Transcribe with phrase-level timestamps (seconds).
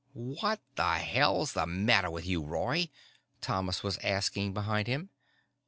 [0.13, 2.89] "What the hell's the matter with you, Roy?"
[3.39, 5.11] Thomas was asking behind him.